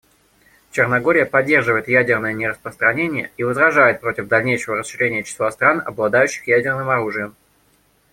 [0.71, 7.35] Черногория поддерживает ядерное нераспространение и возражает против дальнейшего расширения числа стран, обладающих ядерным оружием.